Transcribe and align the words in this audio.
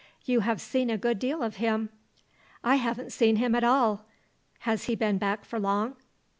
You 0.25 0.39
have 0.39 0.59
seen 0.59 0.89
a 0.89 0.97
good 0.97 1.19
deal 1.19 1.43
of 1.43 1.57
him?" 1.57 1.89
"I 2.63 2.77
haven't 2.77 3.11
seen 3.13 3.35
him 3.35 3.53
at 3.53 3.63
all. 3.63 4.03
Has 4.61 4.85
he 4.85 4.95
been 4.95 5.19
back 5.19 5.45
for 5.45 5.59
long?" 5.59 5.95